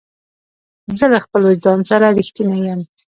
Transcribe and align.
زه 0.97 1.05
له 1.13 1.19
خپل 1.25 1.41
وجدان 1.49 1.79
سره 1.89 2.05
رښتینی 2.17 2.57
یم. 2.67 2.79